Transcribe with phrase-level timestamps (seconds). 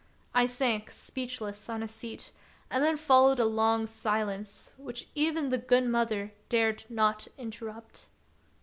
[0.33, 2.31] I sank speechless on a seat,
[2.71, 8.07] and then followed a long silence, which even the good mother dared not interrupt.